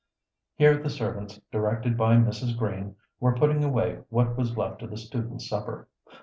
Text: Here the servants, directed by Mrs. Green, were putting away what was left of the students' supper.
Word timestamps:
Here 0.55 0.81
the 0.81 0.89
servants, 0.89 1.39
directed 1.51 1.95
by 1.95 2.15
Mrs. 2.15 2.57
Green, 2.57 2.95
were 3.19 3.35
putting 3.35 3.63
away 3.63 3.99
what 4.09 4.35
was 4.35 4.57
left 4.57 4.81
of 4.81 4.89
the 4.89 4.97
students' 4.97 5.47
supper. 5.47 5.89